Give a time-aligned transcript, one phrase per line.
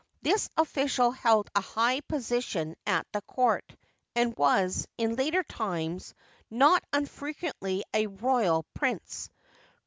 [0.23, 3.75] This official held a high position at the court,
[4.15, 6.15] and was, in later times,
[6.49, 9.29] not unfrequently a royal prince.